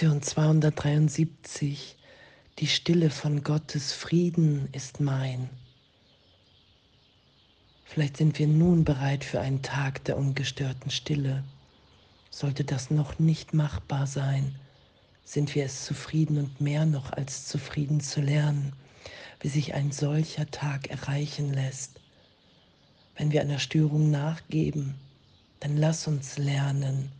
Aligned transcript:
Lektion 0.00 0.22
273. 0.22 1.96
Die 2.60 2.68
Stille 2.68 3.10
von 3.10 3.42
Gottes 3.42 3.92
Frieden 3.92 4.68
ist 4.70 5.00
mein. 5.00 5.50
Vielleicht 7.84 8.16
sind 8.16 8.38
wir 8.38 8.46
nun 8.46 8.84
bereit 8.84 9.24
für 9.24 9.40
einen 9.40 9.60
Tag 9.60 10.04
der 10.04 10.16
ungestörten 10.16 10.92
Stille. 10.92 11.42
Sollte 12.30 12.62
das 12.62 12.92
noch 12.92 13.18
nicht 13.18 13.54
machbar 13.54 14.06
sein, 14.06 14.54
sind 15.24 15.56
wir 15.56 15.64
es 15.64 15.84
zufrieden 15.84 16.38
und 16.38 16.60
mehr 16.60 16.86
noch 16.86 17.10
als 17.12 17.48
zufrieden 17.48 17.98
zu 17.98 18.20
lernen, 18.20 18.74
wie 19.40 19.48
sich 19.48 19.74
ein 19.74 19.90
solcher 19.90 20.48
Tag 20.48 20.90
erreichen 20.90 21.52
lässt. 21.52 21.98
Wenn 23.16 23.32
wir 23.32 23.40
einer 23.40 23.58
Störung 23.58 24.12
nachgeben, 24.12 24.94
dann 25.58 25.76
lass 25.76 26.06
uns 26.06 26.38
lernen, 26.38 27.10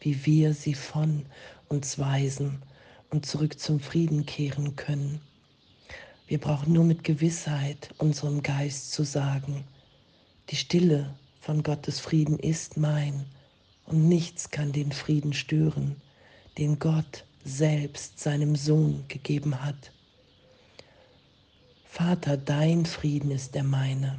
wie 0.00 0.24
wir 0.24 0.54
sie 0.54 0.74
von 0.74 1.26
uns 1.74 1.98
weisen 1.98 2.62
und 3.10 3.26
zurück 3.26 3.58
zum 3.58 3.80
Frieden 3.80 4.24
kehren 4.24 4.76
können. 4.76 5.20
Wir 6.26 6.38
brauchen 6.38 6.72
nur 6.72 6.84
mit 6.84 7.04
Gewissheit 7.04 7.90
unserem 7.98 8.42
Geist 8.42 8.92
zu 8.92 9.04
sagen, 9.04 9.64
die 10.50 10.56
Stille 10.56 11.14
von 11.40 11.62
Gottes 11.62 12.00
Frieden 12.00 12.38
ist 12.38 12.76
mein 12.76 13.26
und 13.86 14.08
nichts 14.08 14.50
kann 14.50 14.72
den 14.72 14.92
Frieden 14.92 15.32
stören, 15.32 16.00
den 16.56 16.78
Gott 16.78 17.24
selbst 17.44 18.18
seinem 18.18 18.56
Sohn 18.56 19.04
gegeben 19.08 19.62
hat. 19.62 19.92
Vater, 21.84 22.36
dein 22.36 22.86
Frieden 22.86 23.30
ist 23.30 23.54
der 23.54 23.64
meine. 23.64 24.18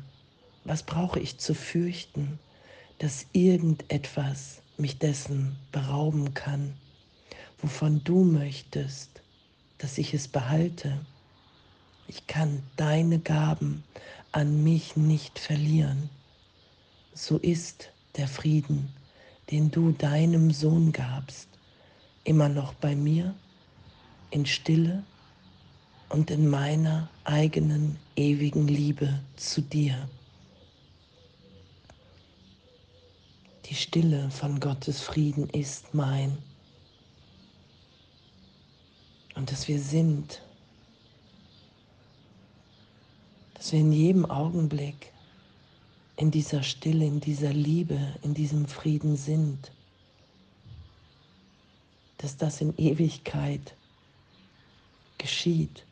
Was 0.64 0.84
brauche 0.84 1.20
ich 1.20 1.38
zu 1.38 1.56
fürchten, 1.56 2.40
dass 3.00 3.26
irgendetwas 3.34 4.62
mich 4.78 5.00
dessen 5.00 5.56
berauben 5.72 6.34
kann, 6.34 6.76
wovon 7.62 8.04
du 8.04 8.24
möchtest, 8.24 9.22
dass 9.78 9.98
ich 9.98 10.14
es 10.14 10.28
behalte. 10.28 11.00
Ich 12.08 12.28
kann 12.28 12.64
deine 12.76 13.20
Gaben 13.20 13.84
an 14.32 14.64
mich 14.64 14.96
nicht 14.96 15.40
verlieren. 15.40 16.10
So 17.14 17.38
ist 17.38 17.90
der 18.18 18.28
Frieden, 18.28 18.90
den 19.52 19.72
du 19.72 19.92
deinem 19.92 20.52
Sohn 20.52 20.92
gabst, 20.92 21.48
immer 22.24 22.50
noch 22.50 22.74
bei 22.74 22.96
mir, 22.96 23.34
in 24.32 24.46
Stille 24.46 25.04
und 26.10 26.32
in 26.32 26.50
meiner 26.50 27.10
eigenen 27.24 27.98
ewigen 28.16 28.68
Liebe 28.68 29.20
zu 29.36 29.62
dir. 29.62 30.10
Die 33.66 33.76
Stille 33.76 34.30
von 34.30 34.60
Gottes 34.60 35.02
Frieden 35.02 35.50
ist 35.50 35.94
mein. 35.94 36.38
Und 39.36 39.52
dass 39.52 39.68
wir 39.68 39.80
sind, 39.80 40.42
dass 43.54 43.72
wir 43.72 43.80
in 43.80 43.92
jedem 43.92 44.26
Augenblick 44.26 45.12
in 46.18 46.32
dieser 46.32 46.64
Stille, 46.64 47.06
in 47.06 47.20
dieser 47.20 47.52
Liebe, 47.52 48.16
in 48.22 48.34
diesem 48.34 48.68
Frieden 48.68 49.18
sind, 49.18 49.72
dass 52.18 52.38
das 52.38 52.62
in 52.62 52.76
Ewigkeit 52.78 53.76
geschieht. 55.18 55.86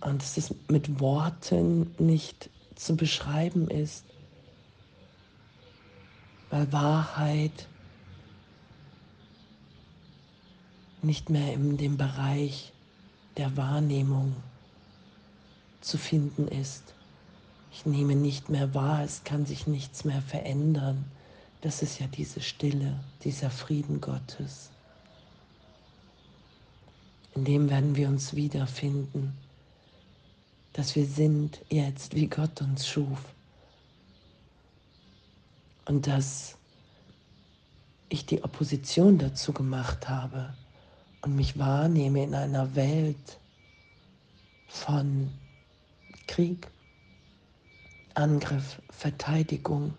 Und 0.00 0.22
dass 0.22 0.36
es 0.36 0.54
mit 0.68 1.00
Worten 1.00 1.94
nicht 1.98 2.48
zu 2.74 2.96
beschreiben 2.96 3.68
ist, 3.68 4.04
weil 6.50 6.72
Wahrheit 6.72 7.68
nicht 11.02 11.30
mehr 11.30 11.52
in 11.52 11.76
dem 11.76 11.96
Bereich 11.96 12.72
der 13.36 13.56
Wahrnehmung 13.56 14.36
zu 15.80 15.98
finden 15.98 16.48
ist. 16.48 16.94
Ich 17.72 17.86
nehme 17.86 18.14
nicht 18.14 18.48
mehr 18.48 18.74
wahr, 18.74 19.02
es 19.02 19.24
kann 19.24 19.46
sich 19.46 19.66
nichts 19.66 20.04
mehr 20.04 20.22
verändern. 20.22 21.04
Das 21.62 21.82
ist 21.82 21.98
ja 21.98 22.06
diese 22.06 22.40
Stille, 22.40 22.98
dieser 23.24 23.50
Frieden 23.50 24.00
Gottes. 24.00 24.70
In 27.34 27.44
dem 27.44 27.70
werden 27.70 27.96
wir 27.96 28.08
uns 28.08 28.34
wiederfinden, 28.34 29.32
dass 30.74 30.94
wir 30.94 31.06
sind 31.06 31.60
jetzt, 31.70 32.14
wie 32.14 32.26
Gott 32.26 32.60
uns 32.60 32.86
schuf 32.86 33.18
und 35.86 36.06
dass 36.06 36.56
ich 38.08 38.26
die 38.26 38.44
Opposition 38.44 39.18
dazu 39.18 39.52
gemacht 39.52 40.08
habe 40.08 40.52
und 41.22 41.36
mich 41.36 41.58
wahrnehme 41.58 42.24
in 42.24 42.34
einer 42.34 42.74
Welt 42.74 43.38
von 44.68 45.30
Krieg, 46.26 46.68
Angriff, 48.14 48.82
Verteidigung. 48.90 49.94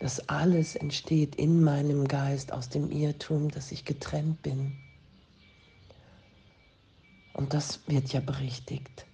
Das 0.00 0.28
alles 0.28 0.74
entsteht 0.74 1.36
in 1.36 1.62
meinem 1.62 2.08
Geist 2.08 2.52
aus 2.52 2.68
dem 2.68 2.90
Irrtum, 2.90 3.50
dass 3.50 3.70
ich 3.70 3.84
getrennt 3.84 4.42
bin. 4.42 4.76
Und 7.34 7.54
das 7.54 7.80
wird 7.86 8.12
ja 8.12 8.20
berichtigt. 8.20 9.06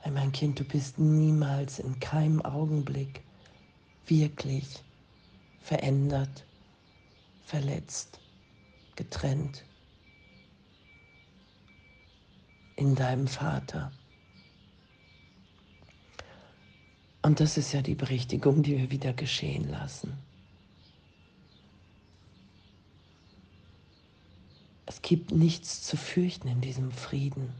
Hey 0.00 0.12
mein 0.12 0.32
Kind, 0.32 0.58
du 0.58 0.64
bist 0.64 0.98
niemals 0.98 1.78
in 1.78 2.00
keinem 2.00 2.40
Augenblick 2.40 3.20
wirklich 4.06 4.82
verändert, 5.60 6.44
verletzt, 7.44 8.19
getrennt 9.00 9.64
in 12.76 12.94
deinem 12.94 13.28
Vater. 13.28 13.92
Und 17.22 17.40
das 17.40 17.56
ist 17.56 17.72
ja 17.72 17.80
die 17.80 17.94
Berichtigung, 17.94 18.62
die 18.62 18.76
wir 18.76 18.90
wieder 18.90 19.14
geschehen 19.14 19.70
lassen. 19.70 20.18
Es 24.84 25.00
gibt 25.00 25.30
nichts 25.30 25.82
zu 25.82 25.96
fürchten 25.96 26.48
in 26.48 26.60
diesem 26.60 26.92
Frieden. 26.92 27.54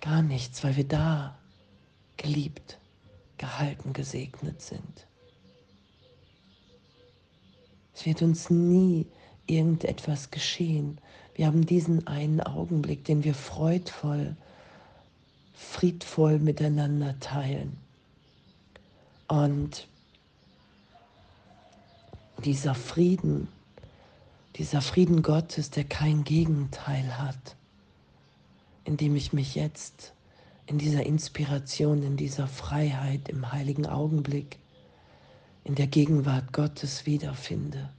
Gar 0.00 0.22
nichts, 0.22 0.62
weil 0.62 0.76
wir 0.76 0.86
da 0.86 1.36
geliebt, 2.16 2.78
gehalten, 3.36 3.92
gesegnet 3.92 4.62
sind. 4.62 5.08
Es 7.96 8.04
wird 8.04 8.20
uns 8.20 8.50
nie 8.50 9.06
irgendetwas 9.46 10.30
geschehen. 10.30 10.98
Wir 11.34 11.46
haben 11.46 11.64
diesen 11.64 12.06
einen 12.06 12.42
Augenblick, 12.42 13.04
den 13.06 13.24
wir 13.24 13.34
freudvoll, 13.34 14.36
friedvoll 15.54 16.38
miteinander 16.38 17.18
teilen. 17.20 17.78
Und 19.28 19.88
dieser 22.44 22.74
Frieden, 22.74 23.48
dieser 24.56 24.82
Frieden 24.82 25.22
Gottes, 25.22 25.70
der 25.70 25.84
kein 25.84 26.22
Gegenteil 26.22 27.18
hat, 27.18 27.56
indem 28.84 29.16
ich 29.16 29.32
mich 29.32 29.54
jetzt 29.54 30.12
in 30.66 30.76
dieser 30.76 31.06
Inspiration, 31.06 32.02
in 32.02 32.18
dieser 32.18 32.46
Freiheit, 32.46 33.30
im 33.30 33.52
heiligen 33.52 33.86
Augenblick, 33.86 34.58
in 35.66 35.74
der 35.74 35.88
Gegenwart 35.88 36.52
Gottes 36.52 37.06
wiederfinde. 37.06 37.90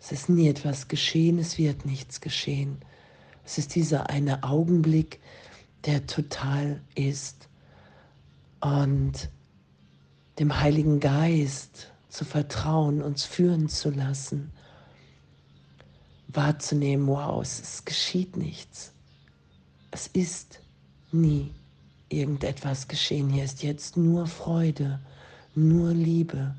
Es 0.00 0.12
ist 0.12 0.30
nie 0.30 0.48
etwas 0.48 0.88
geschehen, 0.88 1.38
es 1.38 1.58
wird 1.58 1.84
nichts 1.84 2.22
geschehen. 2.22 2.78
Es 3.44 3.58
ist 3.58 3.74
dieser 3.74 4.08
eine 4.08 4.42
Augenblick, 4.42 5.20
der 5.84 6.06
total 6.06 6.80
ist. 6.94 7.48
Und 8.60 9.28
dem 10.38 10.58
Heiligen 10.58 11.00
Geist 11.00 11.92
zu 12.08 12.24
vertrauen, 12.24 13.02
uns 13.02 13.24
führen 13.24 13.68
zu 13.68 13.90
lassen, 13.90 14.50
wahrzunehmen, 16.28 17.06
wow, 17.06 17.42
es 17.42 17.84
geschieht 17.84 18.38
nichts. 18.38 18.94
Es 19.90 20.06
ist 20.06 20.60
nie 21.12 21.50
irgendetwas 22.08 22.88
geschehen. 22.88 23.28
Hier 23.28 23.44
ist 23.44 23.62
jetzt 23.62 23.98
nur 23.98 24.26
Freude, 24.26 25.00
nur 25.54 25.92
Liebe. 25.92 26.54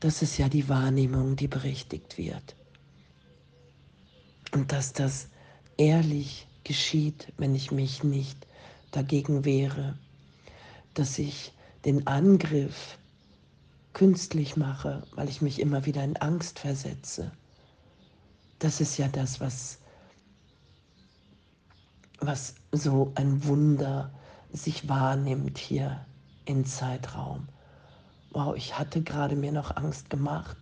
Das 0.00 0.22
ist 0.22 0.38
ja 0.38 0.48
die 0.48 0.68
Wahrnehmung, 0.68 1.36
die 1.36 1.48
berichtigt 1.48 2.18
wird. 2.18 2.56
Und 4.52 4.72
dass 4.72 4.92
das 4.92 5.28
ehrlich 5.76 6.46
geschieht, 6.64 7.32
wenn 7.36 7.54
ich 7.54 7.70
mich 7.70 8.02
nicht 8.02 8.46
dagegen 8.90 9.44
wehre, 9.44 9.98
dass 10.94 11.18
ich 11.18 11.52
den 11.84 12.06
Angriff 12.06 12.98
künstlich 13.92 14.56
mache, 14.56 15.06
weil 15.14 15.28
ich 15.28 15.42
mich 15.42 15.60
immer 15.60 15.86
wieder 15.86 16.02
in 16.02 16.16
Angst 16.16 16.58
versetze. 16.58 17.32
Das 18.58 18.80
ist 18.80 18.98
ja 18.98 19.08
das, 19.08 19.40
was 19.40 19.78
was 22.20 22.54
so 22.72 23.12
ein 23.14 23.44
Wunder 23.44 24.12
sich 24.52 24.88
wahrnimmt 24.88 25.58
hier 25.58 26.04
im 26.44 26.64
Zeitraum. 26.64 27.48
Wow, 28.32 28.54
ich 28.56 28.78
hatte 28.78 29.02
gerade 29.02 29.34
mir 29.34 29.50
noch 29.50 29.76
Angst 29.76 30.08
gemacht. 30.08 30.56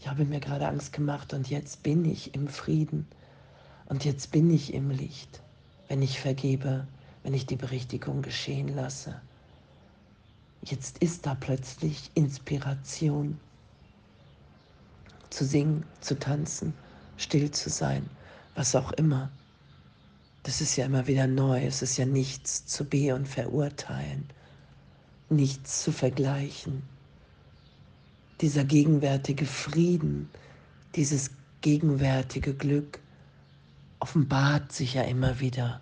Ich 0.00 0.08
habe 0.08 0.24
mir 0.24 0.40
gerade 0.40 0.66
Angst 0.66 0.92
gemacht 0.92 1.32
und 1.34 1.48
jetzt 1.48 1.84
bin 1.84 2.04
ich 2.04 2.34
im 2.34 2.48
Frieden. 2.48 3.06
Und 3.86 4.04
jetzt 4.04 4.32
bin 4.32 4.50
ich 4.50 4.74
im 4.74 4.90
Licht, 4.90 5.40
wenn 5.86 6.02
ich 6.02 6.18
vergebe, 6.18 6.86
wenn 7.22 7.32
ich 7.32 7.46
die 7.46 7.54
Berichtigung 7.56 8.22
geschehen 8.22 8.74
lasse. 8.74 9.20
Jetzt 10.62 10.98
ist 10.98 11.26
da 11.26 11.36
plötzlich 11.36 12.10
Inspiration 12.14 13.38
zu 15.30 15.44
singen, 15.44 15.84
zu 16.00 16.18
tanzen, 16.18 16.74
still 17.18 17.52
zu 17.52 17.70
sein, 17.70 18.10
was 18.56 18.74
auch 18.74 18.90
immer. 18.92 19.30
Das 20.42 20.60
ist 20.60 20.74
ja 20.74 20.86
immer 20.86 21.06
wieder 21.06 21.28
neu. 21.28 21.64
Es 21.64 21.82
ist 21.82 21.98
ja 21.98 22.06
nichts 22.06 22.66
zu 22.66 22.84
be- 22.84 23.14
und 23.14 23.28
verurteilen, 23.28 24.28
nichts 25.28 25.84
zu 25.84 25.92
vergleichen. 25.92 26.82
Dieser 28.40 28.64
gegenwärtige 28.64 29.46
Frieden, 29.46 30.28
dieses 30.94 31.30
gegenwärtige 31.62 32.54
Glück 32.54 33.00
offenbart 33.98 34.72
sich 34.72 34.94
ja 34.94 35.02
immer 35.02 35.40
wieder 35.40 35.80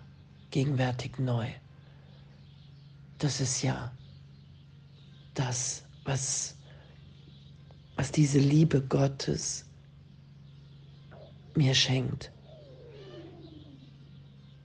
gegenwärtig 0.51 1.19
neu. 1.19 1.47
Das 3.19 3.41
ist 3.41 3.61
ja 3.61 3.91
das, 5.33 5.83
was, 6.05 6.55
was 7.97 8.11
diese 8.11 8.39
Liebe 8.39 8.81
Gottes 8.81 9.65
mir 11.55 11.75
schenkt, 11.75 12.31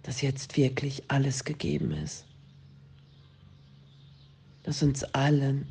dass 0.02 0.22
jetzt 0.22 0.56
wirklich 0.56 1.02
alles 1.08 1.44
gegeben 1.44 1.92
ist, 1.92 2.24
dass 4.62 4.82
uns 4.82 5.04
allen, 5.04 5.68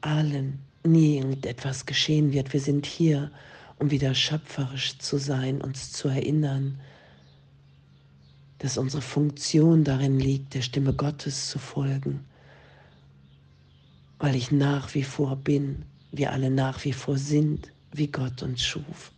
allen 0.00 0.58
nie 0.84 1.18
irgendetwas 1.18 1.86
geschehen 1.86 2.32
wird. 2.32 2.52
Wir 2.52 2.60
sind 2.60 2.86
hier, 2.86 3.30
um 3.78 3.90
wieder 3.90 4.14
schöpferisch 4.14 4.98
zu 4.98 5.18
sein, 5.18 5.60
uns 5.60 5.92
zu 5.92 6.08
erinnern, 6.08 6.80
dass 8.58 8.78
unsere 8.78 9.02
Funktion 9.02 9.84
darin 9.84 10.20
liegt, 10.20 10.54
der 10.54 10.62
Stimme 10.62 10.92
Gottes 10.92 11.48
zu 11.48 11.58
folgen 11.58 12.24
weil 14.20 14.36
ich 14.36 14.52
nach 14.52 14.94
wie 14.94 15.02
vor 15.02 15.34
bin, 15.34 15.82
wir 16.12 16.32
alle 16.32 16.50
nach 16.50 16.84
wie 16.84 16.92
vor 16.92 17.16
sind, 17.16 17.72
wie 17.92 18.06
Gott 18.06 18.42
uns 18.42 18.62
schuf. 18.62 19.10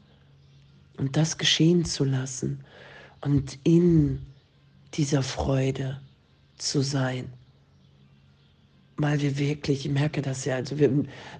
Und 0.97 1.17
das 1.17 1.37
geschehen 1.37 1.85
zu 1.85 2.05
lassen 2.05 2.61
und 3.21 3.59
in 3.65 4.25
dieser 4.95 5.23
Freude 5.23 6.01
zu 6.57 6.81
sein. 6.81 7.33
Weil 8.97 9.21
wir 9.21 9.39
wirklich, 9.39 9.87
ich 9.87 9.93
merke 9.93 10.23
das 10.23 10.45
ja, 10.45 10.57
also 10.57 10.79
wir, 10.79 10.91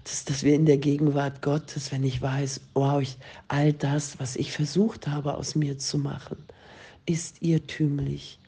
dass, 0.05 0.25
dass 0.25 0.43
wir 0.43 0.55
in 0.55 0.67
der 0.67 0.79
Gegenwart 0.79 1.43
Gottes, 1.43 1.93
wenn 1.93 2.03
ich 2.03 2.21
weiß, 2.21 2.61
wow, 2.75 3.01
ich, 3.01 3.17
all 3.49 3.73
das, 3.73 4.19
was 4.19 4.37
ich 4.37 4.53
versucht 4.53 5.07
habe 5.07 5.35
aus 5.35 5.55
mir 5.55 5.79
zu 5.79 5.99
machen, 5.99 6.39
ist 7.07 7.43
irrtümlich. 7.43 8.39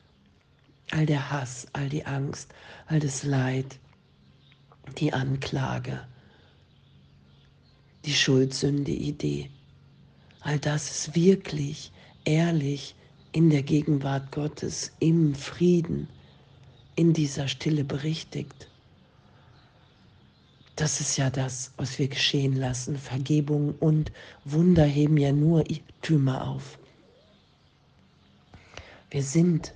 All 0.91 1.06
der 1.06 1.31
Hass, 1.31 1.67
all 1.73 1.89
die 1.89 2.06
Angst, 2.06 2.53
all 2.87 3.01
das 3.01 3.25
Leid, 3.25 3.79
die 4.99 5.12
Anklage, 5.12 6.00
die 8.05 8.12
Schuldsünde-Idee. 8.12 9.50
All 10.41 10.59
das 10.59 10.91
ist 10.91 11.15
wirklich 11.15 11.91
ehrlich 12.25 12.95
in 13.33 13.50
der 13.50 13.62
Gegenwart 13.62 14.31
Gottes, 14.31 14.93
im 15.00 15.35
Frieden, 15.35 16.09
in 16.97 17.12
dieser 17.12 17.49
Stille 17.49 17.83
berichtigt. 17.83 18.69
Das 20.76 21.00
ist 21.00 21.17
ja 21.17 21.31
das, 21.31 21.73
was 21.76 21.99
wir 21.99 22.09
geschehen 22.09 22.56
lassen. 22.56 22.99
Vergebung 22.99 23.76
und 23.79 24.11
Wunder 24.44 24.85
heben 24.85 25.17
ja 25.17 25.32
nur 25.32 25.69
Irrtümer 25.71 26.49
auf. 26.49 26.79
Wir 29.11 29.23
sind 29.23 29.73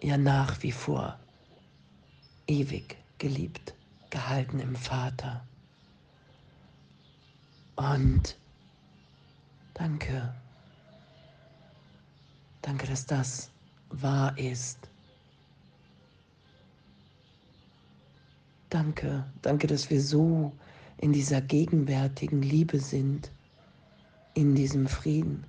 ja 0.00 0.16
nach 0.16 0.62
wie 0.62 0.72
vor 0.72 1.18
ewig 2.46 2.96
geliebt 3.18 3.74
gehalten 4.08 4.58
im 4.60 4.74
Vater. 4.74 5.46
Und 7.76 8.36
danke, 9.74 10.34
danke, 12.62 12.86
dass 12.86 13.04
das 13.04 13.50
wahr 13.90 14.36
ist. 14.38 14.91
Danke, 18.72 19.30
danke, 19.42 19.66
dass 19.66 19.90
wir 19.90 20.00
so 20.00 20.50
in 20.96 21.12
dieser 21.12 21.42
gegenwärtigen 21.42 22.40
Liebe 22.40 22.80
sind, 22.80 23.30
in 24.32 24.54
diesem 24.54 24.86
Frieden. 24.86 25.44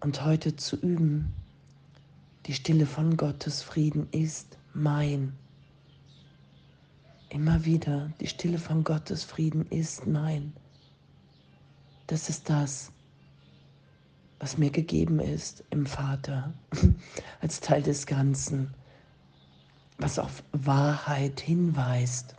Und 0.00 0.24
heute 0.24 0.56
zu 0.56 0.74
üben, 0.74 1.32
die 2.46 2.54
Stille 2.54 2.86
von 2.86 3.16
Gottes 3.16 3.62
Frieden 3.62 4.08
ist 4.10 4.58
mein. 4.74 5.32
Immer 7.28 7.64
wieder, 7.64 8.10
die 8.20 8.26
Stille 8.26 8.58
von 8.58 8.82
Gottes 8.82 9.22
Frieden 9.22 9.64
ist 9.70 10.08
mein. 10.08 10.52
Das 12.08 12.28
ist 12.28 12.50
das, 12.50 12.90
was 14.42 14.58
mir 14.58 14.70
gegeben 14.70 15.20
ist 15.20 15.62
im 15.70 15.86
Vater, 15.86 16.52
als 17.40 17.60
Teil 17.60 17.80
des 17.80 18.06
Ganzen, 18.06 18.74
was 19.98 20.18
auf 20.18 20.42
Wahrheit 20.50 21.40
hinweist. 21.40 22.34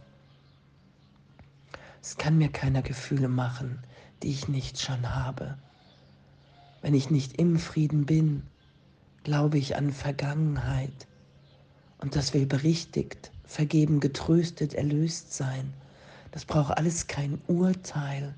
Es 2.01 2.17
kann 2.17 2.37
mir 2.37 2.49
keiner 2.49 2.81
Gefühle 2.81 3.29
machen, 3.29 3.79
die 4.21 4.31
ich 4.31 4.49
nicht 4.49 4.81
schon 4.81 5.15
habe. 5.15 5.57
Wenn 6.81 6.93
ich 6.93 7.09
nicht 7.09 7.39
im 7.39 7.57
Frieden 7.57 8.05
bin, 8.05 8.43
glaube 9.23 9.57
ich 9.57 9.77
an 9.77 9.93
Vergangenheit 9.93 11.07
und 11.99 12.17
dass 12.17 12.33
wir 12.33 12.45
berichtigt, 12.45 13.31
vergeben, 13.45 14.01
getröstet, 14.01 14.73
erlöst 14.73 15.33
sein. 15.33 15.73
Das 16.31 16.43
braucht 16.43 16.77
alles 16.77 17.07
kein 17.07 17.39
Urteil. 17.47 18.35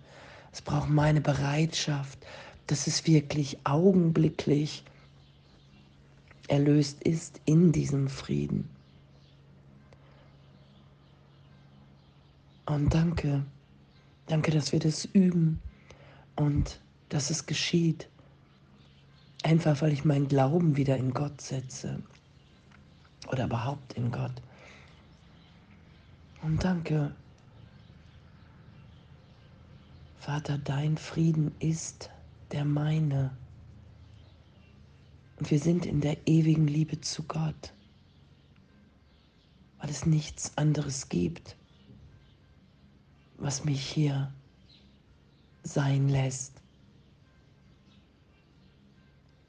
Es 0.52 0.62
braucht 0.62 0.90
meine 0.90 1.22
Bereitschaft, 1.22 2.20
dass 2.68 2.88
es 2.88 3.06
wirklich 3.06 3.58
augenblicklich 3.64 4.84
erlöst 6.48 7.04
ist 7.04 7.42
in 7.46 7.72
diesem 7.72 8.08
Frieden. 8.08 8.70
Und 12.66 12.94
danke, 12.94 13.45
danke, 14.26 14.52
dass 14.52 14.72
wir 14.72 14.80
das 14.80 15.06
üben 15.06 15.62
und 16.36 16.80
dass 17.10 17.30
es 17.30 17.45
geschieht. 17.45 18.07
Einfach 19.44 19.81
weil 19.81 19.94
ich 19.94 20.06
meinen 20.06 20.28
Glauben 20.28 20.76
wieder 20.76 20.98
in 20.98 21.14
Gott 21.14 21.40
setze. 21.40 22.02
Oder 23.31 23.45
überhaupt 23.45 23.94
in 23.94 24.12
Gott. 24.12 24.34
Und 26.42 26.64
danke. 26.64 27.14
Vater, 30.19 30.57
dein 30.57 30.98
Frieden 30.98 31.52
ist 31.60 32.10
der 32.56 32.66
meine. 32.66 33.35
Und 35.38 35.52
wir 35.52 35.59
sind 35.59 35.85
in 35.85 36.00
der 36.00 36.26
ewigen 36.26 36.68
Liebe 36.68 37.02
zu 37.02 37.24
Gott, 37.24 37.74
weil 39.80 39.90
es 39.90 40.06
nichts 40.06 40.57
anderes 40.57 41.09
gibt, 41.09 41.57
was 43.38 43.66
mich 43.66 43.85
hier 43.85 44.31
sein 45.64 46.07
lässt. 46.07 46.54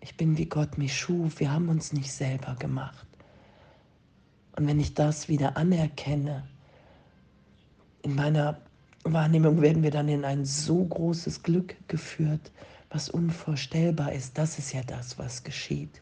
Ich 0.00 0.16
bin 0.16 0.36
wie 0.36 0.46
Gott 0.46 0.76
mich 0.76 0.98
schuf. 0.98 1.38
Wir 1.38 1.52
haben 1.52 1.68
uns 1.68 1.92
nicht 1.92 2.12
selber 2.12 2.56
gemacht. 2.56 3.06
Und 4.56 4.66
wenn 4.66 4.80
ich 4.80 4.94
das 4.94 5.28
wieder 5.28 5.56
anerkenne, 5.56 6.48
in 8.02 8.16
meiner 8.16 8.60
Wahrnehmung 9.04 9.60
werden 9.62 9.84
wir 9.84 9.92
dann 9.92 10.08
in 10.08 10.24
ein 10.24 10.44
so 10.44 10.84
großes 10.84 11.44
Glück 11.44 11.76
geführt, 11.86 12.50
was 12.90 13.08
unvorstellbar 13.08 14.12
ist. 14.12 14.38
Das 14.38 14.58
ist 14.58 14.72
ja 14.72 14.82
das, 14.82 15.18
was 15.18 15.42
geschieht. 15.42 16.00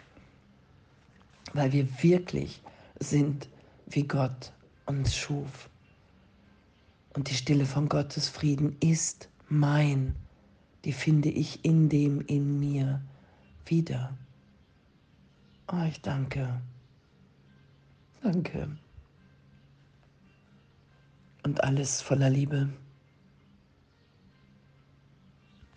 Weil 1.53 1.73
wir 1.73 1.87
wirklich 2.03 2.61
sind, 2.99 3.49
wie 3.87 4.07
Gott 4.07 4.53
uns 4.87 5.17
schuf. 5.17 5.69
Und 7.15 7.31
die 7.31 7.35
Stille 7.35 7.65
von 7.65 7.89
Gottes 7.89 8.29
Frieden 8.29 8.77
ist 8.81 9.29
mein. 9.49 10.15
Die 10.85 10.93
finde 10.93 11.31
ich 11.31 11.65
in 11.65 11.89
dem 11.89 12.21
in 12.23 12.59
mir 12.59 13.01
wieder. 13.67 14.17
Oh, 15.73 15.85
ich 15.89 16.01
danke. 16.03 16.61
Danke. 18.23 18.77
Und 21.43 21.63
alles 21.63 22.03
voller 22.03 22.31
Liebe. 22.31 22.69